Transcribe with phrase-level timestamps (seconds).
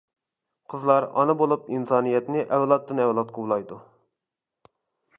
[0.73, 3.81] قىزلار ئانا بولۇپ ئىنسانىيەتنى ئەۋلادتىن-ئەۋلادقا ئۇلايدۇ.